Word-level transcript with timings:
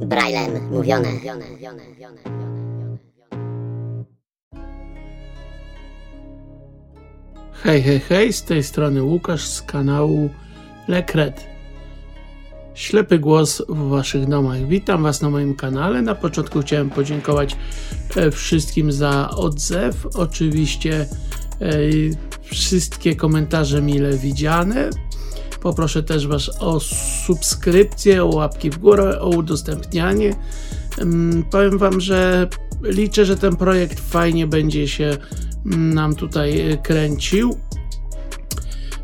Braillem 0.00 0.70
mówione. 0.70 1.08
Hej, 7.52 7.82
hej, 7.82 8.00
hej, 8.00 8.32
z 8.32 8.42
tej 8.42 8.62
strony 8.62 9.02
Łukasz 9.02 9.46
z 9.46 9.62
kanału 9.62 10.30
Lekret. 10.88 11.46
Ślepy 12.74 13.18
głos 13.18 13.62
w 13.68 13.88
waszych 13.88 14.26
domach. 14.26 14.68
Witam 14.68 15.02
was 15.02 15.22
na 15.22 15.30
moim 15.30 15.54
kanale. 15.54 16.02
Na 16.02 16.14
początku 16.14 16.60
chciałem 16.60 16.90
podziękować 16.90 17.56
e, 18.16 18.30
wszystkim 18.30 18.92
za 18.92 19.30
odzew. 19.30 20.06
Oczywiście 20.14 21.06
e, 21.60 21.68
wszystkie 22.42 23.16
komentarze 23.16 23.82
mile 23.82 24.18
widziane. 24.18 24.90
Poproszę 25.64 26.02
też 26.02 26.26
Was 26.26 26.50
o 26.60 26.80
subskrypcję, 27.26 28.24
o 28.24 28.26
łapki 28.26 28.70
w 28.70 28.78
górę, 28.78 29.20
o 29.20 29.28
udostępnianie. 29.28 30.36
Powiem 31.50 31.78
Wam, 31.78 32.00
że 32.00 32.48
liczę, 32.82 33.24
że 33.24 33.36
ten 33.36 33.56
projekt 33.56 34.00
fajnie 34.00 34.46
będzie 34.46 34.88
się 34.88 35.16
nam 35.64 36.14
tutaj 36.14 36.78
kręcił. 36.82 37.56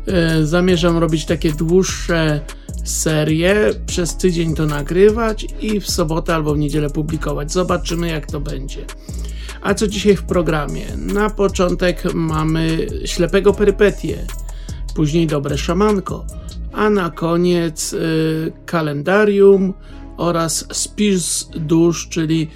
E, 0.07 0.45
zamierzam 0.45 0.97
robić 0.97 1.25
takie 1.25 1.51
dłuższe 1.51 2.41
serie, 2.83 3.55
przez 3.85 4.17
tydzień 4.17 4.55
to 4.55 4.65
nagrywać 4.65 5.47
i 5.61 5.79
w 5.79 5.89
sobotę 5.89 6.35
albo 6.35 6.53
w 6.53 6.57
niedzielę 6.57 6.89
publikować. 6.89 7.51
Zobaczymy, 7.51 8.07
jak 8.07 8.27
to 8.27 8.39
będzie. 8.39 8.85
A 9.61 9.73
co 9.73 9.87
dzisiaj 9.87 10.15
w 10.15 10.23
programie? 10.23 10.85
Na 10.97 11.29
początek 11.29 12.13
mamy 12.13 12.87
ślepego 13.05 13.53
perypetię, 13.53 14.25
później 14.95 15.27
dobre 15.27 15.57
szamanko, 15.57 16.25
a 16.73 16.89
na 16.89 17.09
koniec 17.09 17.93
y, 17.93 18.51
kalendarium 18.65 19.73
oraz 20.17 20.65
spis 20.71 21.49
dusz, 21.55 22.09
czyli 22.09 22.47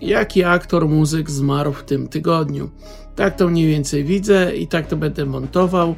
jaki 0.00 0.44
aktor, 0.44 0.88
muzyk 0.88 1.30
zmarł 1.30 1.72
w 1.72 1.84
tym 1.84 2.08
tygodniu. 2.08 2.70
Tak 3.16 3.36
to 3.36 3.48
mniej 3.48 3.66
więcej 3.66 4.04
widzę 4.04 4.56
i 4.56 4.66
tak 4.66 4.86
to 4.86 4.96
będę 4.96 5.26
montował. 5.26 5.94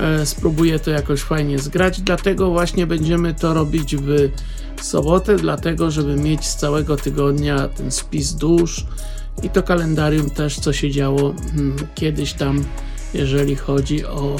E, 0.00 0.26
spróbuję 0.26 0.78
to 0.78 0.90
jakoś 0.90 1.20
fajnie 1.20 1.58
zgrać, 1.58 2.00
dlatego 2.00 2.50
właśnie 2.50 2.86
będziemy 2.86 3.34
to 3.34 3.54
robić 3.54 3.96
w 3.96 4.30
sobotę, 4.84 5.36
dlatego 5.36 5.90
żeby 5.90 6.16
mieć 6.16 6.46
z 6.46 6.56
całego 6.56 6.96
tygodnia 6.96 7.68
ten 7.68 7.90
spis 7.90 8.32
dusz 8.32 8.86
i 9.42 9.50
to 9.50 9.62
kalendarium 9.62 10.30
też, 10.30 10.60
co 10.60 10.72
się 10.72 10.90
działo 10.90 11.34
hmm, 11.52 11.76
kiedyś 11.94 12.32
tam, 12.32 12.64
jeżeli 13.14 13.56
chodzi 13.56 14.06
o 14.06 14.36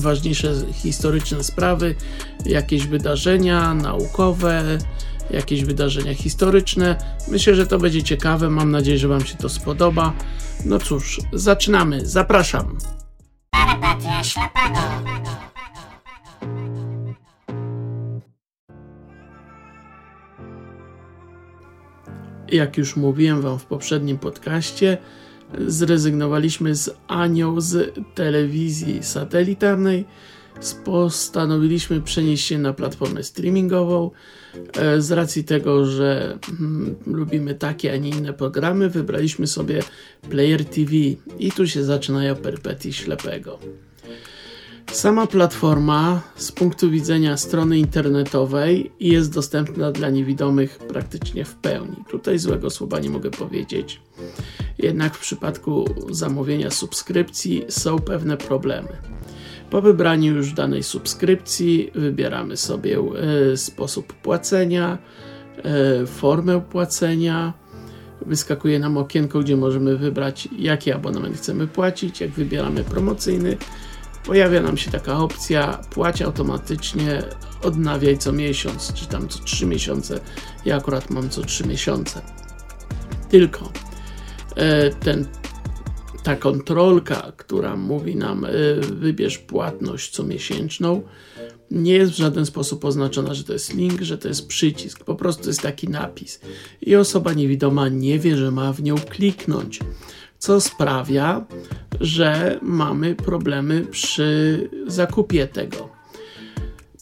ważniejsze 0.00 0.54
historyczne 0.72 1.44
sprawy, 1.44 1.94
jakieś 2.46 2.86
wydarzenia 2.86 3.74
naukowe, 3.74 4.78
jakieś 5.30 5.64
wydarzenia 5.64 6.14
historyczne. 6.14 7.16
Myślę, 7.28 7.54
że 7.54 7.66
to 7.66 7.78
będzie 7.78 8.02
ciekawe. 8.02 8.50
Mam 8.50 8.70
nadzieję, 8.70 8.98
że 8.98 9.08
Wam 9.08 9.24
się 9.24 9.36
to 9.36 9.48
spodoba. 9.48 10.12
No 10.64 10.78
cóż, 10.78 11.20
zaczynamy. 11.32 12.06
Zapraszam. 12.06 12.78
Jak 22.52 22.78
już 22.78 22.96
mówiłem 22.96 23.42
Wam 23.42 23.58
w 23.58 23.64
poprzednim 23.64 24.18
podcaście, 24.18 24.98
zrezygnowaliśmy 25.66 26.74
z 26.74 26.90
Anią 27.08 27.60
z 27.60 27.94
telewizji 28.14 29.02
satelitarnej. 29.02 30.04
Postanowiliśmy 30.84 32.00
przenieść 32.00 32.46
się 32.46 32.58
na 32.58 32.72
platformę 32.72 33.22
streamingową. 33.22 34.10
E, 34.76 35.00
z 35.00 35.12
racji 35.12 35.44
tego, 35.44 35.86
że 35.86 36.38
hmm, 36.58 36.94
lubimy 37.06 37.54
takie, 37.54 37.92
a 37.92 37.96
nie 37.96 38.10
inne 38.10 38.32
programy, 38.32 38.88
wybraliśmy 38.88 39.46
sobie 39.46 39.82
Player 40.30 40.64
TV 40.64 40.92
i 41.38 41.52
tu 41.56 41.66
się 41.66 41.84
zaczynają 41.84 42.36
perpetii 42.36 42.92
ślepego. 42.92 43.58
Sama 44.92 45.26
platforma 45.26 46.22
z 46.36 46.52
punktu 46.52 46.90
widzenia 46.90 47.36
strony 47.36 47.78
internetowej 47.78 48.92
jest 49.00 49.34
dostępna 49.34 49.92
dla 49.92 50.10
niewidomych 50.10 50.78
praktycznie 50.78 51.44
w 51.44 51.54
pełni. 51.54 51.96
Tutaj 52.10 52.38
złego 52.38 52.70
słowa 52.70 53.00
nie 53.00 53.10
mogę 53.10 53.30
powiedzieć. 53.30 54.00
Jednak 54.82 55.14
w 55.14 55.20
przypadku 55.20 55.84
zamówienia 56.10 56.70
subskrypcji 56.70 57.64
są 57.68 57.98
pewne 57.98 58.36
problemy. 58.36 58.88
Po 59.70 59.82
wybraniu 59.82 60.34
już 60.34 60.52
danej 60.52 60.82
subskrypcji 60.82 61.90
wybieramy 61.94 62.56
sobie 62.56 62.98
e, 62.98 63.56
sposób 63.56 64.12
płacenia, 64.12 64.98
e, 65.64 66.06
formę 66.06 66.60
płacenia. 66.60 67.52
Wyskakuje 68.26 68.78
nam 68.78 68.96
okienko, 68.96 69.40
gdzie 69.40 69.56
możemy 69.56 69.96
wybrać 69.96 70.48
jaki 70.58 70.92
abonament 70.92 71.36
chcemy 71.36 71.66
płacić. 71.66 72.20
Jak 72.20 72.30
wybieramy 72.30 72.84
promocyjny, 72.84 73.56
pojawia 74.26 74.62
nam 74.62 74.76
się 74.76 74.90
taka 74.90 75.18
opcja 75.18 75.78
płać 75.90 76.22
automatycznie, 76.22 77.22
odnawiaj 77.62 78.18
co 78.18 78.32
miesiąc, 78.32 78.92
czy 78.92 79.06
tam 79.06 79.28
co 79.28 79.38
3 79.38 79.66
miesiące. 79.66 80.20
Ja 80.64 80.76
akurat 80.76 81.10
mam 81.10 81.28
co 81.28 81.42
3 81.42 81.66
miesiące. 81.66 82.22
Tylko 83.28 83.72
ten, 85.00 85.26
ta 86.22 86.36
kontrolka, 86.36 87.32
która 87.36 87.76
mówi 87.76 88.16
nam 88.16 88.44
e, 88.44 88.50
wybierz 88.80 89.38
płatność 89.38 90.10
comiesięczną, 90.10 91.02
nie 91.70 91.92
jest 91.92 92.12
w 92.12 92.16
żaden 92.16 92.46
sposób 92.46 92.84
oznaczona, 92.84 93.34
że 93.34 93.44
to 93.44 93.52
jest 93.52 93.74
link, 93.74 94.00
że 94.00 94.18
to 94.18 94.28
jest 94.28 94.48
przycisk. 94.48 95.04
Po 95.04 95.14
prostu 95.14 95.48
jest 95.48 95.62
taki 95.62 95.88
napis. 95.88 96.40
I 96.80 96.96
osoba 96.96 97.32
niewidoma 97.32 97.88
nie 97.88 98.18
wie, 98.18 98.36
że 98.36 98.50
ma 98.50 98.72
w 98.72 98.82
nią 98.82 98.94
kliknąć 98.98 99.80
co 100.42 100.60
sprawia, 100.60 101.46
że 102.00 102.58
mamy 102.62 103.14
problemy 103.14 103.86
przy 103.90 104.70
zakupie 104.86 105.46
tego. 105.46 105.88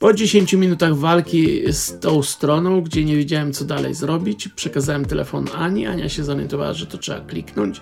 Po 0.01 0.15
10 0.15 0.53
minutach 0.53 0.95
walki 0.97 1.73
z 1.73 2.01
tą 2.01 2.23
stroną, 2.23 2.81
gdzie 2.81 3.05
nie 3.05 3.17
wiedziałem 3.17 3.53
co 3.53 3.65
dalej 3.65 3.95
zrobić, 3.95 4.49
przekazałem 4.49 5.05
telefon 5.05 5.47
Ani. 5.55 5.87
Ania 5.87 6.09
się 6.09 6.25
zorientowała, 6.25 6.73
że 6.73 6.87
to 6.87 6.99
trzeba 6.99 7.21
kliknąć. 7.21 7.81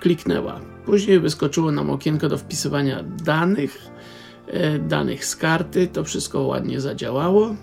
Kliknęła. 0.00 0.60
Później 0.86 1.20
wyskoczyło 1.20 1.72
nam 1.72 1.90
okienko 1.90 2.28
do 2.28 2.38
wpisywania 2.38 3.02
danych, 3.02 3.78
e, 4.46 4.78
danych 4.78 5.24
z 5.24 5.36
karty. 5.36 5.86
To 5.86 6.04
wszystko 6.04 6.42
ładnie 6.42 6.80
zadziałało. 6.80 7.54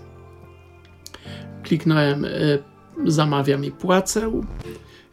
Kliknąłem 1.62 2.24
e, 2.24 2.28
zamawiam 3.06 3.64
i 3.64 3.70
płacę 3.70 4.42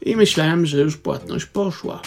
i 0.01 0.15
myślałem, 0.15 0.65
że 0.65 0.81
już 0.81 0.97
płatność 0.97 1.45
poszła. 1.45 2.01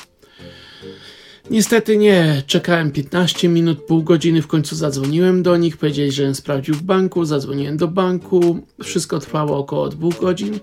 Niestety 1.50 1.97
nie, 1.97 2.42
czekałem 2.47 2.91
15 2.91 3.48
minut, 3.48 3.82
pół 3.82 4.03
godziny, 4.03 4.42
w 4.42 4.47
końcu 4.47 4.76
zadzwoniłem 4.76 5.42
do 5.42 5.56
nich, 5.56 5.76
powiedzieli, 5.76 6.12
że 6.12 6.34
sprawdził 6.34 6.75
w 6.75 6.82
banku, 6.82 7.25
zadzwoniłem 7.25 7.76
do 7.76 7.88
banku, 7.88 8.66
wszystko 8.82 9.19
trwało 9.19 9.58
około 9.58 9.88
dwóch 9.88 10.20
godzin, 10.20 10.60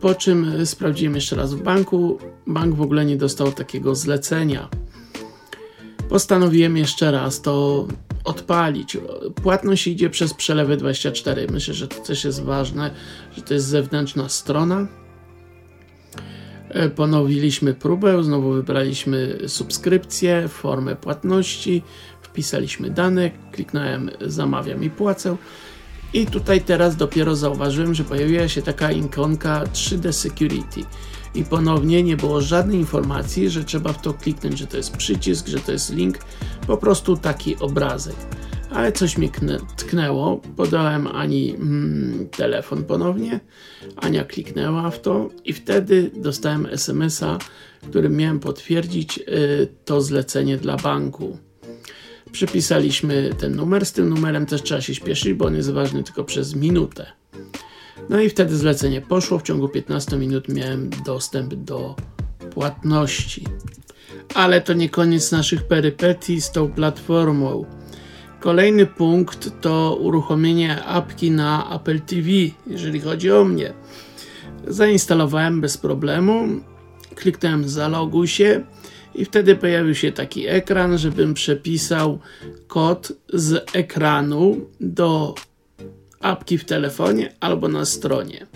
po 0.00 0.14
czym 0.14 0.66
sprawdziłem 0.66 1.14
jeszcze 1.14 1.36
raz 1.36 1.54
w 1.54 1.62
banku, 1.62 2.18
bank 2.46 2.74
w 2.74 2.82
ogóle 2.82 3.04
nie 3.04 3.16
dostał 3.16 3.52
takiego 3.52 3.94
zlecenia. 3.94 4.68
Postanowiłem 6.08 6.76
jeszcze 6.76 7.10
raz 7.10 7.42
to 7.42 7.86
odpalić. 8.24 8.96
Płatność 9.42 9.86
idzie 9.86 10.10
przez 10.10 10.34
przelewy 10.34 10.76
24. 10.76 11.46
Myślę, 11.50 11.74
że 11.74 11.88
to 11.88 11.96
też 11.96 12.24
jest 12.24 12.42
ważne, 12.42 12.90
że 13.36 13.42
to 13.42 13.54
jest 13.54 13.66
zewnętrzna 13.66 14.28
strona. 14.28 14.80
E, 14.80 15.09
ponowiliśmy 16.96 17.74
próbę, 17.74 18.24
znowu 18.24 18.52
wybraliśmy 18.52 19.38
subskrypcję, 19.46 20.48
formę 20.48 20.96
płatności, 20.96 21.82
wpisaliśmy 22.22 22.90
dane, 22.90 23.30
kliknąłem 23.52 24.10
zamawiam 24.20 24.84
i 24.84 24.90
płacę. 24.90 25.36
I 26.12 26.26
tutaj 26.26 26.60
teraz 26.60 26.96
dopiero 26.96 27.36
zauważyłem, 27.36 27.94
że 27.94 28.04
pojawiła 28.04 28.48
się 28.48 28.62
taka 28.62 28.92
ikonka 28.92 29.64
3D 29.64 30.12
Security. 30.12 30.80
I 31.34 31.44
ponownie 31.44 32.02
nie 32.02 32.16
było 32.16 32.40
żadnej 32.40 32.78
informacji, 32.78 33.50
że 33.50 33.64
trzeba 33.64 33.92
w 33.92 34.02
to 34.02 34.14
kliknąć, 34.14 34.58
że 34.58 34.66
to 34.66 34.76
jest 34.76 34.96
przycisk, 34.96 35.48
że 35.48 35.58
to 35.58 35.72
jest 35.72 35.94
link, 35.94 36.18
po 36.66 36.76
prostu 36.76 37.16
taki 37.16 37.56
obrazek 37.56 38.16
ale 38.70 38.92
coś 38.92 39.18
mnie 39.18 39.30
tknęło. 39.76 40.40
Podałem 40.56 41.06
Ani 41.06 41.54
mm, 41.54 42.28
telefon 42.28 42.84
ponownie. 42.84 43.40
Ania 43.96 44.24
kliknęła 44.24 44.90
w 44.90 45.00
to 45.00 45.30
i 45.44 45.52
wtedy 45.52 46.10
dostałem 46.14 46.66
SMS-a, 46.66 47.38
którym 47.88 48.16
miałem 48.16 48.40
potwierdzić 48.40 49.18
y, 49.18 49.68
to 49.84 50.00
zlecenie 50.00 50.56
dla 50.56 50.76
banku. 50.76 51.38
Przypisaliśmy 52.32 53.30
ten 53.38 53.56
numer. 53.56 53.86
Z 53.86 53.92
tym 53.92 54.08
numerem 54.08 54.46
też 54.46 54.62
trzeba 54.62 54.80
się 54.80 54.94
śpieszyć, 54.94 55.34
bo 55.34 55.44
on 55.44 55.56
jest 55.56 55.70
ważny 55.70 56.02
tylko 56.02 56.24
przez 56.24 56.54
minutę. 56.54 57.06
No 58.08 58.20
i 58.20 58.30
wtedy 58.30 58.56
zlecenie 58.56 59.00
poszło. 59.00 59.38
W 59.38 59.42
ciągu 59.42 59.68
15 59.68 60.16
minut 60.16 60.48
miałem 60.48 60.90
dostęp 61.06 61.54
do 61.54 61.96
płatności. 62.50 63.46
Ale 64.34 64.60
to 64.60 64.72
nie 64.72 64.88
koniec 64.88 65.32
naszych 65.32 65.62
perypetii 65.62 66.40
z 66.40 66.50
tą 66.50 66.72
platformą 66.72 67.64
Kolejny 68.40 68.86
punkt 68.86 69.60
to 69.60 69.96
uruchomienie 70.00 70.84
apki 70.84 71.30
na 71.30 71.76
Apple 71.76 72.00
TV, 72.00 72.28
jeżeli 72.66 73.00
chodzi 73.00 73.30
o 73.30 73.44
mnie. 73.44 73.72
Zainstalowałem 74.66 75.60
bez 75.60 75.78
problemu, 75.78 76.48
kliknąłem 77.14 77.68
zaloguj 77.68 78.28
się 78.28 78.64
i 79.14 79.24
wtedy 79.24 79.56
pojawił 79.56 79.94
się 79.94 80.12
taki 80.12 80.46
ekran, 80.46 80.98
żebym 80.98 81.34
przepisał 81.34 82.18
kod 82.66 83.12
z 83.32 83.76
ekranu 83.76 84.56
do 84.80 85.34
apki 86.20 86.58
w 86.58 86.64
telefonie 86.64 87.32
albo 87.40 87.68
na 87.68 87.84
stronie. 87.84 88.46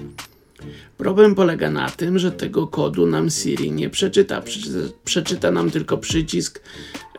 Problem 0.97 1.35
polega 1.35 1.71
na 1.71 1.91
tym, 1.91 2.19
że 2.19 2.33
tego 2.33 2.67
kodu 2.67 3.07
nam 3.07 3.31
Siri 3.31 3.73
nie 3.73 3.91
przeczyta. 3.91 4.41
Przeczyta, 4.41 4.79
przeczyta 5.05 5.51
nam 5.51 5.71
tylko 5.71 5.99
przycisk 5.99 6.61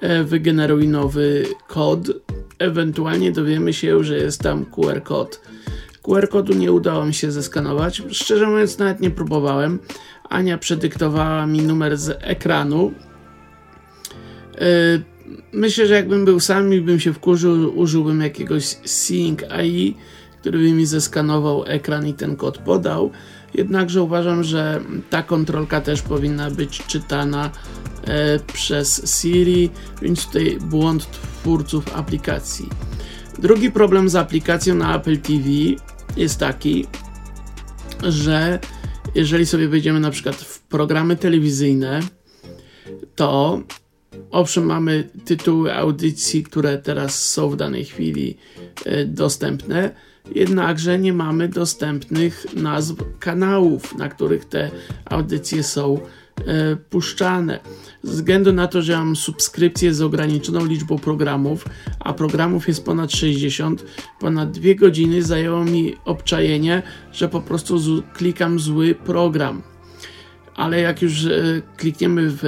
e, 0.01 0.23
wygeneruj 0.23 0.87
nowy 0.87 1.45
kod. 1.67 1.99
Ewentualnie 2.59 3.31
dowiemy 3.31 3.73
się, 3.73 4.03
że 4.03 4.17
jest 4.17 4.41
tam 4.41 4.65
QR 4.65 5.03
kod. 5.03 5.41
QR 6.01 6.29
kodu 6.29 6.53
nie 6.53 6.71
udało 6.71 7.05
mi 7.05 7.13
się 7.13 7.31
zeskanować. 7.31 8.03
Szczerze 8.11 8.47
mówiąc, 8.47 8.77
nawet 8.77 8.99
nie 8.99 9.11
próbowałem. 9.11 9.79
Ania 10.29 10.57
przedyktowała 10.57 11.47
mi 11.47 11.61
numer 11.61 11.97
z 11.97 12.17
ekranu. 12.21 12.93
E, 14.57 14.65
myślę, 15.51 15.87
że 15.87 15.93
jakbym 15.93 16.25
był 16.25 16.39
sam 16.39 16.73
i 16.73 16.81
bym 16.81 16.99
się 16.99 17.13
wkurzył, 17.13 17.79
użyłbym 17.79 18.21
jakiegoś 18.21 18.63
Seeing 18.85 19.43
AI, 19.43 19.95
który 20.39 20.59
by 20.59 20.71
mi 20.71 20.85
zeskanował 20.85 21.63
ekran 21.67 22.07
i 22.07 22.13
ten 22.13 22.35
kod 22.35 22.57
podał. 22.57 23.11
Jednakże 23.53 24.03
uważam, 24.03 24.43
że 24.43 24.81
ta 25.09 25.23
kontrolka 25.23 25.81
też 25.81 26.01
powinna 26.01 26.51
być 26.51 26.85
czytana 26.87 27.51
e, 28.03 28.39
przez 28.53 29.19
Siri, 29.19 29.69
więc 30.01 30.25
tutaj 30.25 30.57
błąd 30.61 31.07
twórców 31.45 31.97
aplikacji. 31.97 32.69
Drugi 33.39 33.71
problem 33.71 34.09
z 34.09 34.15
aplikacją 34.15 34.75
na 34.75 34.95
Apple 34.95 35.17
TV 35.17 35.49
jest 36.17 36.39
taki, 36.39 36.85
że 38.03 38.59
jeżeli 39.15 39.45
sobie 39.45 39.67
wejdziemy 39.67 39.99
na 39.99 40.11
przykład 40.11 40.35
w 40.35 40.61
programy 40.61 41.15
telewizyjne, 41.15 41.99
to 43.15 43.61
owszem 44.31 44.65
mamy 44.65 45.09
tytuły 45.25 45.73
audycji, 45.73 46.43
które 46.43 46.77
teraz 46.77 47.29
są 47.29 47.49
w 47.49 47.55
danej 47.55 47.85
chwili 47.85 48.37
e, 48.85 49.05
dostępne, 49.05 49.91
jednakże 50.35 50.99
nie 50.99 51.13
mamy 51.13 51.49
dostępnych 51.49 52.45
nazw 52.55 52.95
kanałów, 53.19 53.95
na 53.97 54.09
których 54.09 54.45
te 54.45 54.71
audycje 55.05 55.63
są 55.63 55.99
e, 55.99 56.24
puszczane. 56.89 57.59
Ze 58.03 58.11
względu 58.11 58.53
na 58.53 58.67
to, 58.67 58.81
że 58.81 58.97
mam 58.97 59.15
subskrypcję 59.15 59.93
z 59.93 60.01
ograniczoną 60.01 60.65
liczbą 60.65 60.99
programów, 60.99 61.65
a 61.99 62.13
programów 62.13 62.67
jest 62.67 62.85
ponad 62.85 63.11
60, 63.11 63.85
ponad 64.19 64.51
dwie 64.51 64.75
godziny 64.75 65.23
zajęło 65.23 65.65
mi 65.65 65.95
obczajenie, 66.05 66.83
że 67.11 67.29
po 67.29 67.41
prostu 67.41 68.03
klikam 68.13 68.59
zły 68.59 68.95
program. 68.95 69.61
Ale 70.55 70.81
jak 70.81 71.01
już 71.01 71.25
e, 71.25 71.61
klikniemy 71.77 72.29
w 72.29 72.43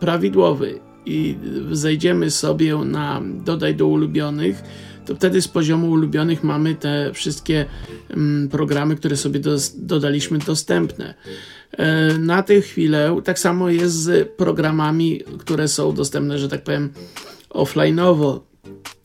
prawidłowy 0.00 0.80
i 1.06 1.36
zejdziemy 1.72 2.30
sobie 2.30 2.76
na 2.76 3.22
dodaj 3.24 3.74
do 3.74 3.86
ulubionych, 3.86 4.62
to 5.06 5.14
wtedy 5.14 5.42
z 5.42 5.48
poziomu 5.48 5.90
ulubionych 5.90 6.44
mamy 6.44 6.74
te 6.74 7.10
wszystkie 7.14 7.66
mm, 8.10 8.48
programy, 8.48 8.96
które 8.96 9.16
sobie 9.16 9.40
do, 9.40 9.56
dodaliśmy 9.76 10.38
dostępne. 10.38 11.14
E, 11.72 12.18
na 12.18 12.42
tę 12.42 12.60
chwilę 12.60 13.20
tak 13.24 13.38
samo 13.38 13.68
jest 13.68 13.94
z 13.94 14.36
programami, 14.36 15.20
które 15.38 15.68
są 15.68 15.94
dostępne, 15.94 16.38
że 16.38 16.48
tak 16.48 16.64
powiem, 16.64 16.92
offline'owo 17.50 18.40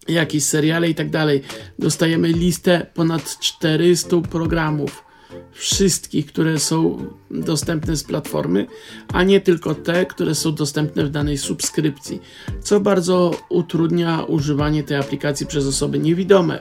jakieś 0.08 0.44
seriale 0.44 0.90
i 0.90 0.96
tak 0.96 1.10
dalej. 1.10 1.42
Dostajemy 1.80 2.28
listę 2.28 2.86
ponad 2.94 3.40
400 3.40 4.22
programów 4.22 5.06
wszystkich, 5.52 6.26
które 6.26 6.60
są 6.60 7.08
dostępne 7.32 7.96
z 7.96 8.04
platformy, 8.04 8.68
a 9.14 9.24
nie 9.24 9.42
tylko 9.42 9.76
te, 9.76 10.06
które 10.06 10.36
są 10.36 10.56
dostępne 10.56 11.04
w 11.04 11.10
danej 11.10 11.38
subskrypcji, 11.38 12.22
co 12.64 12.80
bardzo 12.80 13.32
utrudnia 13.50 14.24
używanie 14.24 14.84
tej 14.84 14.98
aplikacji 14.98 15.46
przez 15.48 15.68
osoby 15.68 16.00
niewidome. 16.00 16.60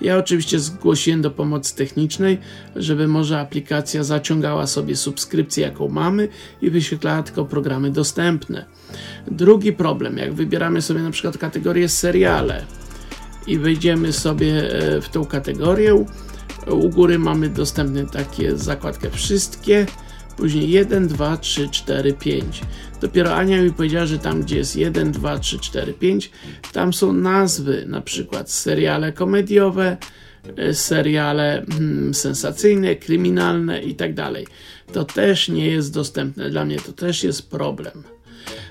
Ja 0.00 0.18
oczywiście 0.18 0.58
zgłosiłem 0.58 1.22
do 1.22 1.30
pomocy 1.30 1.76
technicznej, 1.76 2.38
żeby 2.76 3.08
może 3.08 3.40
aplikacja 3.40 4.04
zaciągała 4.04 4.66
sobie 4.66 4.96
subskrypcję, 4.96 5.64
jaką 5.64 5.88
mamy 5.88 6.28
i 6.62 6.70
wyświetlała 6.70 7.22
tylko 7.22 7.44
programy 7.44 7.90
dostępne. 7.90 8.64
Drugi 9.30 9.72
problem, 9.72 10.18
jak 10.18 10.34
wybieramy 10.34 10.82
sobie 10.82 11.00
na 11.00 11.10
przykład 11.10 11.38
kategorię 11.38 11.88
seriale 11.88 12.64
i 13.46 13.58
wejdziemy 13.58 14.12
sobie 14.12 14.72
e, 14.72 15.00
w 15.00 15.08
tą 15.08 15.24
kategorię, 15.24 16.04
u 16.70 16.88
góry 16.88 17.18
mamy 17.18 17.48
dostępne 17.48 18.06
takie 18.06 18.56
zakładkę 18.56 19.10
wszystkie, 19.10 19.86
później 20.36 20.70
1, 20.70 21.08
2, 21.08 21.36
3, 21.36 21.68
4, 21.68 22.12
5. 22.12 22.60
Dopiero 23.00 23.34
Ania 23.34 23.62
mi 23.62 23.72
powiedziała, 23.72 24.06
że 24.06 24.18
tam 24.18 24.42
gdzie 24.42 24.56
jest 24.56 24.76
1, 24.76 25.12
2, 25.12 25.38
3, 25.38 25.58
4, 25.58 25.92
5, 25.92 26.30
tam 26.72 26.92
są 26.92 27.12
nazwy, 27.12 27.84
na 27.86 28.00
przykład 28.00 28.50
seriale 28.50 29.12
komediowe, 29.12 29.96
e, 30.56 30.74
seriale 30.74 31.64
hmm, 31.70 32.14
sensacyjne, 32.14 32.96
kryminalne 32.96 33.82
i 33.82 33.94
tak 33.94 34.14
dalej. 34.14 34.46
To 34.92 35.04
też 35.04 35.48
nie 35.48 35.66
jest 35.66 35.94
dostępne 35.94 36.50
dla 36.50 36.64
mnie, 36.64 36.76
to 36.76 36.92
też 36.92 37.24
jest 37.24 37.50
problem. 37.50 38.02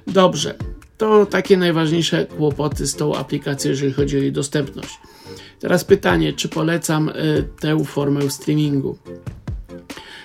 Dobrze, 0.07 0.55
to 0.97 1.25
takie 1.25 1.57
najważniejsze 1.57 2.25
kłopoty 2.25 2.87
z 2.87 2.95
tą 2.95 3.15
aplikacją, 3.15 3.71
jeżeli 3.71 3.93
chodzi 3.93 4.17
o 4.17 4.21
jej 4.21 4.31
dostępność. 4.31 4.99
Teraz 5.59 5.85
pytanie, 5.85 6.33
czy 6.33 6.49
polecam 6.49 7.09
y, 7.09 7.47
tę 7.59 7.83
formę 7.85 8.29
streamingu? 8.29 8.97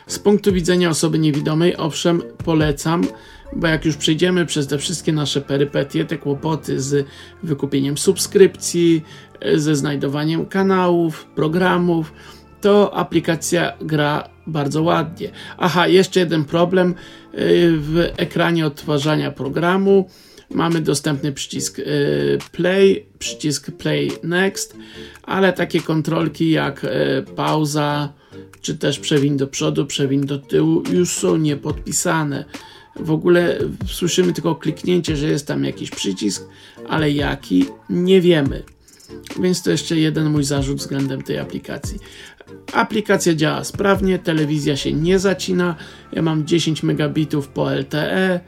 Z 0.06 0.18
punktu 0.18 0.52
widzenia 0.52 0.90
osoby 0.90 1.18
niewidomej, 1.18 1.76
owszem, 1.76 2.22
polecam, 2.44 3.04
bo 3.52 3.66
jak 3.66 3.84
już 3.84 3.96
przejdziemy 3.96 4.46
przez 4.46 4.66
te 4.66 4.78
wszystkie 4.78 5.12
nasze 5.12 5.40
perypetie, 5.40 6.04
te 6.04 6.18
kłopoty 6.18 6.80
z 6.80 7.06
wykupieniem 7.42 7.98
subskrypcji, 7.98 9.04
y, 9.46 9.60
ze 9.60 9.76
znajdowaniem 9.76 10.46
kanałów, 10.46 11.24
programów, 11.24 12.12
to 12.60 12.94
aplikacja 12.94 13.72
gra 13.80 14.28
bardzo 14.46 14.82
ładnie. 14.82 15.30
Aha, 15.58 15.88
jeszcze 15.88 16.20
jeden 16.20 16.44
problem 16.44 16.90
y, 16.90 16.94
w 17.78 18.12
ekranie 18.16 18.66
odtwarzania 18.66 19.30
programu 19.30 20.08
Mamy 20.50 20.80
dostępny 20.80 21.32
przycisk 21.32 21.78
y, 21.78 22.38
play, 22.52 23.06
przycisk 23.18 23.70
play 23.70 24.12
next, 24.22 24.76
ale 25.22 25.52
takie 25.52 25.80
kontrolki 25.80 26.50
jak 26.50 26.84
y, 26.84 26.88
pauza, 27.36 28.12
czy 28.60 28.78
też 28.78 28.98
przewin 28.98 29.36
do 29.36 29.46
przodu, 29.46 29.86
przewin 29.86 30.26
do 30.26 30.38
tyłu 30.38 30.82
już 30.92 31.12
są 31.12 31.36
niepodpisane. 31.36 32.44
W 32.96 33.10
ogóle 33.10 33.58
słyszymy 33.86 34.32
tylko 34.32 34.56
kliknięcie, 34.56 35.16
że 35.16 35.26
jest 35.26 35.46
tam 35.46 35.64
jakiś 35.64 35.90
przycisk, 35.90 36.48
ale 36.88 37.10
jaki 37.10 37.64
nie 37.90 38.20
wiemy. 38.20 38.62
Więc 39.40 39.62
to 39.62 39.70
jeszcze 39.70 39.96
jeden 39.96 40.30
mój 40.30 40.44
zarzut 40.44 40.78
względem 40.78 41.22
tej 41.22 41.38
aplikacji. 41.38 41.98
Aplikacja 42.72 43.34
działa 43.34 43.64
sprawnie, 43.64 44.18
telewizja 44.18 44.76
się 44.76 44.92
nie 44.92 45.18
zacina. 45.18 45.74
Ja 46.12 46.22
mam 46.22 46.46
10 46.46 46.82
megabitów 46.82 47.48
po 47.48 47.74
LTE, 47.74 48.40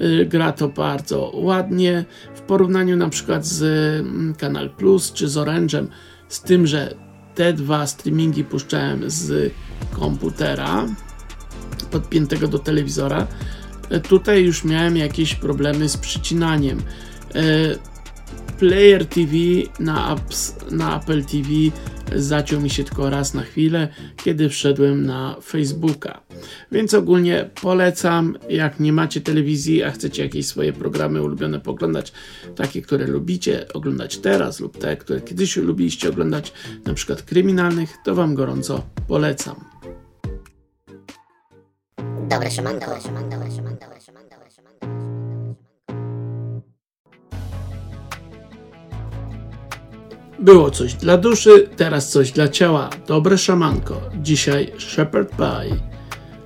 y, 0.00 0.26
gra 0.26 0.52
to 0.52 0.68
bardzo 0.68 1.32
ładnie. 1.34 2.04
W 2.34 2.40
porównaniu 2.40 2.96
na 2.96 3.08
przykład 3.08 3.46
z 3.46 3.62
mm, 4.00 4.34
Kanal 4.34 4.70
Plus 4.70 5.12
czy 5.12 5.28
z 5.28 5.36
Orange'em, 5.36 5.86
z 6.28 6.42
tym, 6.42 6.66
że 6.66 6.94
te 7.34 7.52
dwa 7.52 7.86
streamingi 7.86 8.44
puszczałem 8.44 9.10
z 9.10 9.52
komputera 9.92 10.86
podpiętego 11.90 12.48
do 12.48 12.58
telewizora, 12.58 13.26
y, 13.92 14.00
tutaj 14.00 14.44
już 14.44 14.64
miałem 14.64 14.96
jakieś 14.96 15.34
problemy 15.34 15.88
z 15.88 15.96
przycinaniem. 15.96 16.78
Y, 17.36 17.78
Player 18.58 19.06
TV 19.06 19.32
na, 19.80 20.06
apps, 20.06 20.56
na 20.70 21.00
Apple 21.00 21.24
TV 21.24 21.48
zaciął 22.14 22.60
mi 22.60 22.70
się 22.70 22.84
tylko 22.84 23.10
raz 23.10 23.34
na 23.34 23.42
chwilę, 23.42 23.88
kiedy 24.24 24.48
wszedłem 24.48 25.06
na 25.06 25.36
Facebooka. 25.42 26.20
Więc 26.72 26.94
ogólnie 26.94 27.50
polecam, 27.62 28.38
jak 28.48 28.80
nie 28.80 28.92
macie 28.92 29.20
telewizji, 29.20 29.82
a 29.82 29.90
chcecie 29.90 30.22
jakieś 30.22 30.46
swoje 30.46 30.72
programy 30.72 31.22
ulubione 31.22 31.60
poglądać, 31.60 32.12
takie, 32.56 32.82
które 32.82 33.06
lubicie 33.06 33.66
oglądać 33.74 34.18
teraz 34.18 34.60
lub 34.60 34.78
te, 34.78 34.96
które 34.96 35.20
kiedyś 35.20 35.56
lubiliście 35.56 36.08
oglądać, 36.08 36.52
na 36.84 36.94
przykład 36.94 37.22
kryminalnych, 37.22 37.96
to 38.04 38.14
Wam 38.14 38.34
gorąco 38.34 38.82
polecam. 39.08 39.56
Dobre 42.28 42.50
siemanko. 42.50 42.96
Było 50.38 50.70
coś 50.70 50.94
dla 50.94 51.18
duszy, 51.18 51.68
teraz 51.76 52.08
coś 52.08 52.32
dla 52.32 52.48
ciała. 52.48 52.90
Dobre 53.06 53.38
szamanko. 53.38 54.00
Dzisiaj 54.22 54.72
shepherd 54.78 55.30
pie. 55.36 55.76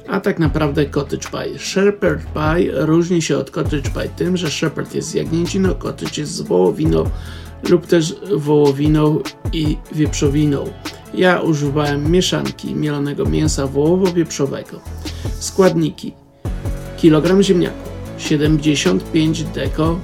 A 0.08 0.20
tak 0.20 0.38
naprawdę 0.38 0.86
cottage 0.86 1.28
pie. 1.32 1.58
Shepherd 1.58 2.22
pie 2.22 2.70
różni 2.72 3.22
się 3.22 3.38
od 3.38 3.50
cottage 3.50 3.90
pie 3.90 4.08
tym, 4.16 4.36
że 4.36 4.50
shepherd 4.50 4.94
jest 4.94 5.08
z 5.08 5.14
jagnięcino, 5.14 5.74
cottage 5.74 6.20
jest 6.20 6.32
z 6.32 6.40
wołowiną 6.40 7.04
lub 7.68 7.86
też 7.86 8.14
wołowiną 8.36 9.18
i 9.52 9.76
wieprzowiną. 9.92 10.64
Ja 11.14 11.40
używałem 11.40 12.10
mieszanki 12.10 12.74
mielonego 12.74 13.24
mięsa 13.24 13.66
wołowo-wieprzowego. 13.66 14.80
Składniki: 15.38 16.12
kilogram 16.96 17.42
ziemniaku, 17.42 17.90
75 18.18 19.44
deko 19.44 19.98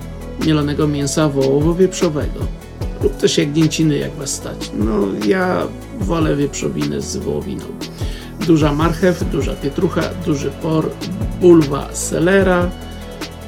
mielonego 0.46 0.88
mięsa 0.88 1.28
wołowo-wieprzowego 1.28 2.65
lub 3.02 3.16
też 3.16 3.38
jagnięciny 3.38 3.98
jak 3.98 4.14
was 4.14 4.30
stać. 4.30 4.70
No 4.74 4.98
ja 5.26 5.66
wolę 6.00 6.36
wieprzowinę 6.36 7.00
z 7.00 7.16
wołowiną. 7.16 7.64
Duża 8.46 8.72
marchew, 8.72 9.30
duża 9.30 9.54
pietrucha, 9.54 10.02
duży 10.26 10.50
por, 10.50 10.90
bulwa 11.40 11.88
selera, 11.94 12.70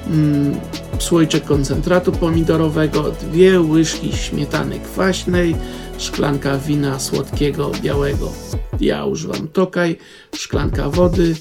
mm, 0.07 0.57
słoiczek 0.99 1.45
koncentratu 1.45 2.13
pomidorowego, 2.13 3.13
dwie 3.21 3.61
łyżki 3.61 4.13
śmietany 4.13 4.81
kwaśnej, 4.81 5.57
szklanka 5.99 6.59
wina 6.59 6.99
słodkiego 6.99 7.71
białego. 7.83 8.33
Ja 8.81 9.05
używam 9.05 9.49
tokaj, 9.49 9.99
szklanka 10.37 10.91
wody, 10.91 11.35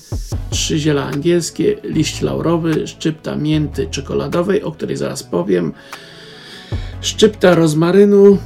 trzy 0.50 0.80
ziela 0.80 1.06
angielskie, 1.06 1.76
liść 1.84 2.22
laurowy, 2.22 2.88
szczypta 2.88 3.36
mięty 3.36 3.88
czekoladowej, 3.88 4.64
o 4.64 4.72
której 4.72 4.98
zaraz 4.98 5.24
powiem, 5.24 5.74
szczypta 7.02 7.56
rozmarynu, 7.56 8.38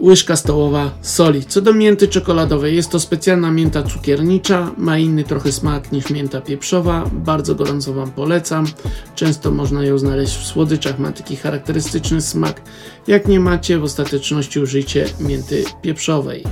łyżka 0.00 0.36
stołowa 0.36 0.90
soli. 1.02 1.44
Co 1.44 1.60
do 1.60 1.72
mięty 1.72 2.08
czekoladowej, 2.08 2.76
jest 2.76 2.90
to 2.90 3.00
specjalna 3.00 3.50
mięta 3.50 3.82
cukiernicza, 3.82 4.70
ma 4.76 4.98
inny 4.98 5.24
trochę 5.24 5.52
smak 5.52 5.92
niż 5.92 6.10
mięta 6.10 6.40
pieprzowa, 6.40 7.04
bardzo 7.12 7.54
gorąco 7.54 7.92
Wam 7.92 8.10
polecam. 8.10 8.66
Często 9.14 9.50
można 9.50 9.84
ją 9.84 9.98
znaleźć 9.98 10.36
w 10.36 10.46
słodyczach, 10.46 10.98
ma 10.98 11.12
taki 11.12 11.36
charakterystyczny 11.36 12.20
smak. 12.20 12.62
Jak 13.06 13.28
nie 13.28 13.40
macie, 13.40 13.78
w 13.78 13.84
ostateczności 13.84 14.60
użyjcie 14.60 15.06
mięty 15.20 15.64
pieprzowej. 15.82 16.44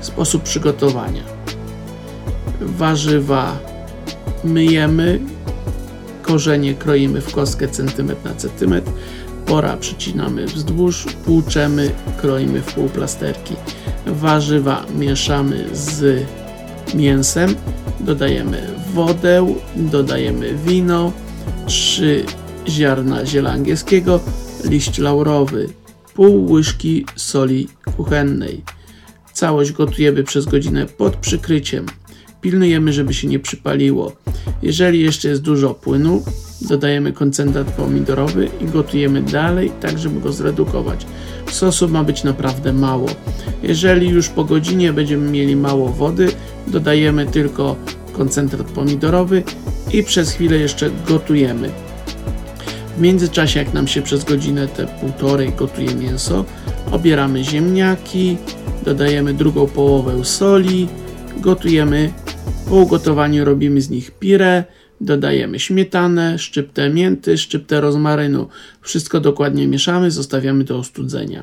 Sposób 0.00 0.42
przygotowania. 0.42 1.22
Warzywa 2.60 3.58
myjemy, 4.44 5.20
korzenie 6.22 6.74
kroimy 6.74 7.20
w 7.20 7.32
kostkę 7.32 7.68
centymetr 7.68 8.24
na 8.24 8.34
centymetr, 8.34 8.90
pora 9.46 9.76
przycinamy 9.76 10.46
wzdłuż, 10.46 11.06
płuczemy, 11.24 11.90
kroimy 12.20 12.62
w 12.62 12.74
półplasterki. 12.74 13.54
Warzywa 14.06 14.86
mieszamy 14.98 15.64
z 15.72 16.24
mięsem, 16.94 17.54
dodajemy 18.00 18.68
wodę, 18.94 19.54
dodajemy 19.76 20.54
wino, 20.54 21.12
trzy 21.66 22.24
ziarna 22.68 23.26
ziela 23.26 23.50
angielskiego, 23.50 24.20
liść 24.64 24.98
laurowy, 24.98 25.68
pół 26.14 26.52
łyżki 26.52 27.06
soli 27.16 27.68
kuchennej. 27.96 28.62
Całość 29.32 29.72
gotujemy 29.72 30.24
przez 30.24 30.46
godzinę 30.46 30.86
pod 30.86 31.16
przykryciem. 31.16 31.86
Pilnujemy, 32.42 32.92
żeby 32.92 33.14
się 33.14 33.28
nie 33.28 33.38
przypaliło. 33.38 34.12
Jeżeli 34.62 35.00
jeszcze 35.00 35.28
jest 35.28 35.42
dużo 35.42 35.74
płynu, 35.74 36.22
dodajemy 36.60 37.12
koncentrat 37.12 37.72
pomidorowy 37.72 38.48
i 38.60 38.64
gotujemy 38.64 39.22
dalej, 39.22 39.72
tak 39.80 39.98
żeby 39.98 40.20
go 40.20 40.32
zredukować. 40.32 41.06
Sosu 41.50 41.88
ma 41.88 42.04
być 42.04 42.24
naprawdę 42.24 42.72
mało. 42.72 43.06
Jeżeli 43.62 44.08
już 44.08 44.28
po 44.28 44.44
godzinie 44.44 44.92
będziemy 44.92 45.30
mieli 45.30 45.56
mało 45.56 45.88
wody, 45.88 46.28
dodajemy 46.66 47.26
tylko 47.26 47.76
koncentrat 48.12 48.66
pomidorowy 48.66 49.42
i 49.92 50.02
przez 50.02 50.30
chwilę 50.30 50.56
jeszcze 50.56 50.90
gotujemy. 51.08 51.70
W 52.96 53.00
międzyczasie, 53.00 53.58
jak 53.58 53.74
nam 53.74 53.86
się 53.86 54.02
przez 54.02 54.24
godzinę 54.24 54.68
te 54.68 54.86
półtorej 54.86 55.52
gotuje 55.52 55.94
mięso, 55.94 56.44
obieramy 56.90 57.44
ziemniaki, 57.44 58.36
dodajemy 58.84 59.34
drugą 59.34 59.66
połowę 59.66 60.24
soli, 60.24 60.88
gotujemy. 61.40 62.12
Po 62.68 62.74
ugotowaniu 62.74 63.44
robimy 63.44 63.80
z 63.80 63.90
nich 63.90 64.10
pire, 64.10 64.64
dodajemy 65.00 65.58
śmietanę, 65.58 66.38
szczyptę 66.38 66.90
mięty, 66.90 67.38
szczyptę 67.38 67.80
rozmarynu. 67.80 68.48
Wszystko 68.80 69.20
dokładnie 69.20 69.68
mieszamy, 69.68 70.10
zostawiamy 70.10 70.64
do 70.64 70.78
ostudzenia. 70.78 71.42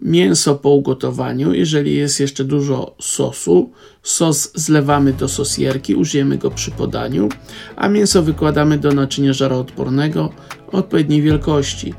Mięso 0.00 0.54
po 0.54 0.70
ugotowaniu, 0.70 1.54
jeżeli 1.54 1.96
jest 1.96 2.20
jeszcze 2.20 2.44
dużo 2.44 2.94
sosu, 3.00 3.70
sos 4.02 4.52
zlewamy 4.54 5.12
do 5.12 5.28
sosierki, 5.28 5.94
użyjemy 5.94 6.38
go 6.38 6.50
przy 6.50 6.70
podaniu, 6.70 7.28
a 7.76 7.88
mięso 7.88 8.22
wykładamy 8.22 8.78
do 8.78 8.92
naczynia 8.92 9.32
żaroodpornego 9.32 10.32
odpowiedniej 10.72 11.22
wielkości. 11.22 11.94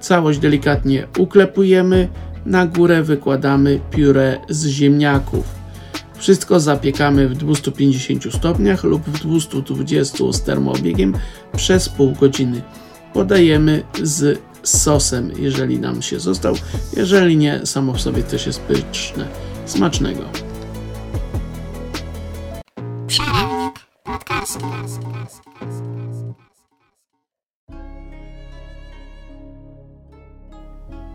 Całość 0.00 0.38
delikatnie 0.38 1.06
uklepujemy, 1.18 2.08
na 2.46 2.66
górę 2.66 3.02
wykładamy 3.02 3.80
pióre 3.90 4.40
z 4.48 4.66
ziemniaków. 4.66 5.63
Wszystko 6.24 6.60
zapiekamy 6.60 7.28
w 7.28 7.34
250 7.34 8.34
stopniach 8.34 8.84
lub 8.84 9.02
w 9.02 9.20
220 9.20 10.32
z 10.32 10.42
termoobiegiem 10.42 11.14
przez 11.56 11.88
pół 11.88 12.12
godziny. 12.12 12.62
Podajemy 13.12 13.82
z 14.02 14.42
sosem, 14.62 15.32
jeżeli 15.38 15.78
nam 15.78 16.02
się 16.02 16.20
został. 16.20 16.54
Jeżeli 16.96 17.36
nie, 17.36 17.66
samo 17.66 17.92
w 17.92 18.00
sobie 18.00 18.22
też 18.22 18.46
jest 18.46 18.60
pyszne. 18.60 19.28
Smacznego. 19.66 20.22
Podcastu. 24.04 24.66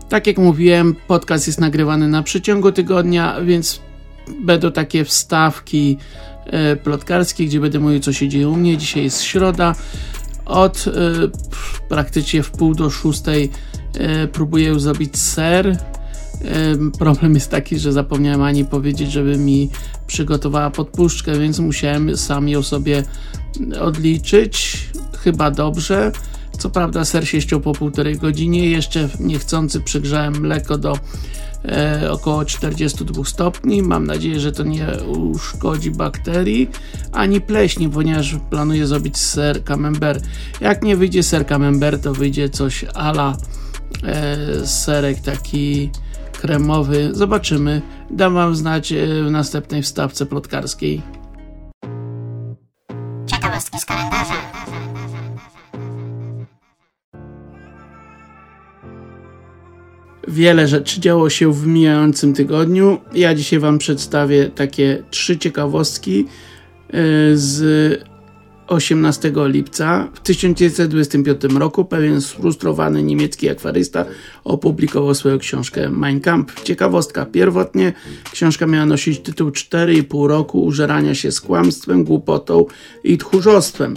Tak 0.08 0.26
jak 0.26 0.38
mówiłem, 0.38 0.96
podcast 1.06 1.46
jest 1.46 1.60
nagrywany 1.60 2.08
na 2.08 2.22
przeciągu 2.22 2.72
tygodnia, 2.72 3.40
więc 3.40 3.80
będą 4.44 4.72
takie 4.72 5.04
wstawki 5.04 5.96
e, 6.46 6.76
plotkarskie, 6.76 7.46
gdzie 7.46 7.60
będę 7.60 7.78
mówił, 7.78 8.00
co 8.00 8.12
się 8.12 8.28
dzieje 8.28 8.48
u 8.48 8.56
mnie. 8.56 8.76
Dzisiaj 8.76 9.04
jest 9.04 9.22
środa. 9.22 9.74
Od 10.44 10.84
e, 10.86 10.90
praktycznie 11.88 12.42
w 12.42 12.50
pół 12.50 12.74
do 12.74 12.90
szóstej 12.90 13.50
e, 13.98 14.26
próbuję 14.26 14.80
zrobić 14.80 15.18
ser. 15.18 15.76
Problem 16.98 17.34
jest 17.34 17.50
taki, 17.50 17.78
że 17.78 17.92
zapomniałem 17.92 18.42
Ani 18.42 18.64
powiedzieć, 18.64 19.12
żeby 19.12 19.36
mi 19.36 19.70
przygotowała 20.06 20.70
podpuszczkę, 20.70 21.38
więc 21.38 21.58
musiałem 21.58 22.16
sam 22.16 22.48
ją 22.48 22.62
sobie 22.62 23.02
odliczyć. 23.80 24.86
Chyba 25.18 25.50
dobrze. 25.50 26.12
Co 26.58 26.70
prawda 26.70 27.04
ser 27.04 27.28
się 27.28 27.40
ściął 27.40 27.60
po 27.60 27.72
półtorej 27.72 28.18
godzinie. 28.18 28.70
Jeszcze 28.70 29.08
niechcący 29.20 29.80
przygrzałem 29.80 30.36
mleko 30.40 30.78
do 30.78 30.98
e, 31.64 32.10
około 32.10 32.44
42 32.44 33.24
stopni. 33.24 33.82
Mam 33.82 34.06
nadzieję, 34.06 34.40
że 34.40 34.52
to 34.52 34.62
nie 34.62 34.86
uszkodzi 35.06 35.90
bakterii 35.90 36.70
ani 37.12 37.40
pleśni, 37.40 37.88
ponieważ 37.88 38.36
planuję 38.50 38.86
zrobić 38.86 39.18
ser 39.18 39.64
camembert. 39.64 40.24
Jak 40.60 40.82
nie 40.82 40.96
wyjdzie 40.96 41.22
ser 41.22 41.46
camembert, 41.46 42.02
to 42.02 42.14
wyjdzie 42.14 42.48
coś 42.48 42.84
ala 42.94 43.36
e, 44.04 44.66
serek 44.66 45.20
taki 45.20 45.90
kremowy. 46.32 47.10
Zobaczymy. 47.12 47.82
Dam 48.10 48.34
wam 48.34 48.56
znać 48.56 48.92
e, 48.92 49.24
w 49.24 49.30
następnej 49.30 49.82
wstawce 49.82 50.26
plotkarskiej. 50.26 51.02
Ciekawostki 53.26 53.78
z 53.78 53.84
kalendarza. 53.84 54.34
Wiele 60.30 60.68
rzeczy 60.68 61.00
działo 61.00 61.30
się 61.30 61.52
w 61.52 61.66
mijającym 61.66 62.34
tygodniu. 62.34 62.98
Ja 63.14 63.34
dzisiaj 63.34 63.58
Wam 63.58 63.78
przedstawię 63.78 64.50
takie 64.54 65.02
trzy 65.10 65.38
ciekawostki 65.38 66.24
e, 66.88 66.96
z 67.34 68.04
18 68.66 69.32
lipca 69.36 70.08
w 70.14 70.20
1925 70.20 71.44
roku 71.44 71.84
pewien 71.84 72.20
sfrustrowany 72.20 73.02
niemiecki 73.02 73.48
akwarysta 73.48 74.04
opublikował 74.44 75.14
swoją 75.14 75.38
książkę 75.38 75.90
Mein 75.90 76.20
Kampf. 76.20 76.62
Ciekawostka. 76.62 77.26
Pierwotnie 77.26 77.92
książka 78.32 78.66
miała 78.66 78.86
nosić 78.86 79.20
tytuł 79.20 79.50
4,5 79.50 80.26
roku 80.26 80.64
użerania 80.64 81.14
się 81.14 81.32
z 81.32 81.40
kłamstwem, 81.40 82.04
głupotą 82.04 82.66
i 83.04 83.18
tchórzostwem. 83.18 83.94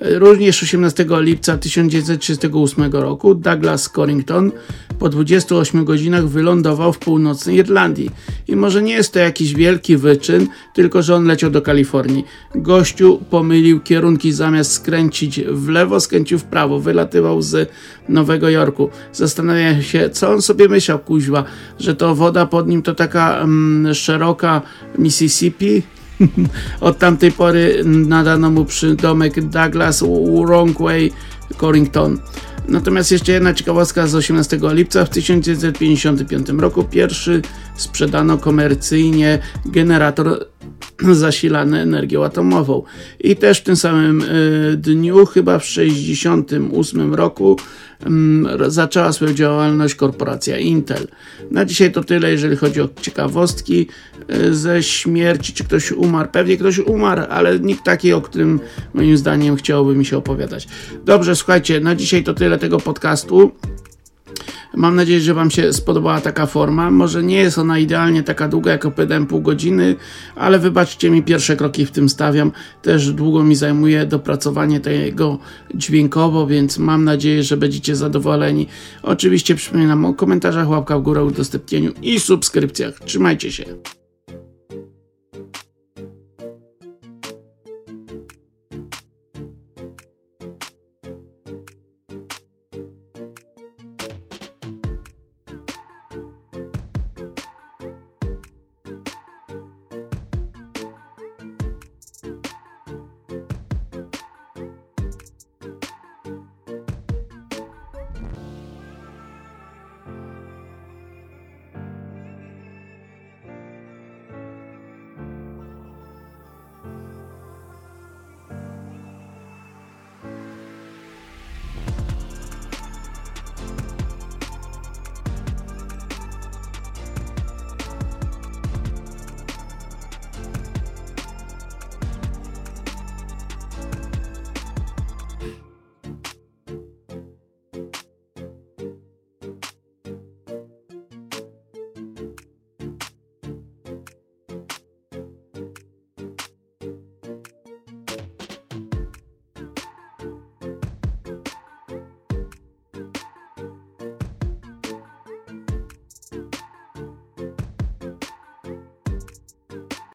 Również 0.00 0.62
18 0.62 1.06
lipca 1.10 1.58
1938 1.58 2.92
roku 2.92 3.34
Douglas 3.34 3.88
Corrington 3.88 4.52
po 4.98 5.08
28 5.08 5.84
godzinach 5.84 6.28
wylądował 6.28 6.92
w 6.92 6.98
północnej 6.98 7.56
Irlandii. 7.56 8.10
I 8.48 8.56
może 8.56 8.82
nie 8.82 8.92
jest 8.92 9.12
to 9.12 9.18
jakiś 9.18 9.54
wielki 9.54 9.96
wyczyn, 9.96 10.46
tylko 10.74 11.02
że 11.02 11.14
on 11.14 11.26
leciał 11.26 11.50
do 11.50 11.62
Kalifornii. 11.62 12.24
Gościu 12.54 13.20
pomylił 13.30 13.80
kierunki, 13.80 14.32
zamiast 14.32 14.72
skręcić 14.72 15.40
w 15.40 15.68
lewo, 15.68 16.00
skręcił 16.00 16.38
w 16.38 16.44
prawo, 16.44 16.80
wylatywał 16.80 17.42
z 17.42 17.70
Nowego 18.08 18.48
Jorku. 18.48 18.90
Zastanawia 19.12 19.82
się, 19.82 20.10
co 20.10 20.30
on 20.30 20.42
sobie 20.42 20.68
myślał, 20.68 20.98
kuźwa, 20.98 21.44
że 21.78 21.94
to 21.94 22.14
woda 22.14 22.46
pod 22.46 22.68
nim 22.68 22.82
to 22.82 22.94
taka 22.94 23.40
mm, 23.40 23.94
szeroka 23.94 24.62
Mississippi, 24.98 25.82
od 26.80 26.98
tamtej 26.98 27.32
pory 27.32 27.82
nadano 27.84 28.50
mu 28.50 28.64
przydomek 28.64 29.40
Douglas 29.40 30.04
Wrongway 30.34 31.12
Corrington. 31.60 32.18
Natomiast 32.68 33.12
jeszcze 33.12 33.32
jedna 33.32 33.54
ciekawostka 33.54 34.06
z 34.06 34.14
18 34.14 34.58
lipca 34.62 35.04
w 35.04 35.10
1955 35.10 36.48
roku 36.48 36.84
pierwszy 36.84 37.42
sprzedano 37.76 38.38
komercyjnie 38.38 39.38
generator 39.66 40.46
zasilany 41.14 41.80
energią 41.80 42.24
atomową. 42.24 42.82
I 43.20 43.36
też 43.36 43.58
w 43.58 43.62
tym 43.62 43.76
samym 43.76 44.22
y, 44.22 44.76
dniu, 44.76 45.26
chyba 45.26 45.58
w 45.58 45.62
1968 45.62 47.14
roku, 47.14 47.56
y, 48.66 48.70
zaczęła 48.70 49.12
swoją 49.12 49.34
działalność 49.34 49.94
korporacja 49.94 50.58
Intel. 50.58 51.08
Na 51.50 51.64
dzisiaj 51.64 51.92
to 51.92 52.04
tyle, 52.04 52.30
jeżeli 52.30 52.56
chodzi 52.56 52.80
o 52.80 52.88
ciekawostki 53.00 53.86
y, 54.30 54.54
ze 54.54 54.82
śmierci, 54.82 55.52
czy 55.52 55.64
ktoś 55.64 55.92
umarł. 55.92 56.28
Pewnie 56.32 56.56
ktoś 56.56 56.78
umarł, 56.78 57.22
ale 57.30 57.60
nikt 57.60 57.84
taki, 57.84 58.12
o 58.12 58.20
którym 58.20 58.60
moim 58.94 59.16
zdaniem 59.16 59.56
chciałoby 59.56 59.94
mi 59.94 60.04
się 60.04 60.16
opowiadać. 60.16 60.68
Dobrze, 61.04 61.36
słuchajcie, 61.36 61.80
na 61.80 61.94
dzisiaj 61.94 62.24
to 62.24 62.34
tyle 62.34 62.58
tego 62.58 62.80
podcastu. 62.80 63.52
Mam 64.76 64.96
nadzieję, 64.96 65.20
że 65.20 65.34
Wam 65.34 65.50
się 65.50 65.72
spodobała 65.72 66.20
taka 66.20 66.46
forma. 66.46 66.90
Może 66.90 67.22
nie 67.22 67.36
jest 67.36 67.58
ona 67.58 67.78
idealnie 67.78 68.22
taka 68.22 68.48
długa, 68.48 68.72
jak 68.72 68.84
opowiadałem 68.84 69.26
pół 69.26 69.40
godziny, 69.40 69.96
ale 70.36 70.58
wybaczcie 70.58 71.10
mi, 71.10 71.22
pierwsze 71.22 71.56
kroki 71.56 71.86
w 71.86 71.90
tym 71.90 72.08
stawiam. 72.08 72.52
Też 72.82 73.12
długo 73.12 73.44
mi 73.44 73.54
zajmuje 73.54 74.06
dopracowanie 74.06 74.80
tego 74.80 75.38
dźwiękowo, 75.74 76.46
więc 76.46 76.78
mam 76.78 77.04
nadzieję, 77.04 77.42
że 77.42 77.56
będziecie 77.56 77.96
zadowoleni. 77.96 78.66
Oczywiście 79.02 79.54
przypominam 79.54 80.04
o 80.04 80.14
komentarzach, 80.14 80.68
łapkach 80.68 80.98
w 80.98 81.02
górę, 81.02 81.24
udostępnieniu 81.24 81.92
i 82.02 82.20
subskrypcjach. 82.20 83.00
Trzymajcie 83.00 83.52
się. 83.52 83.64